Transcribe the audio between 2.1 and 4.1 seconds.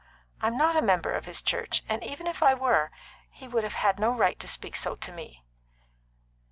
if I were, he would have had no